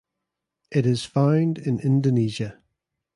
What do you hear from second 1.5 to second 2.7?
in Indonesia.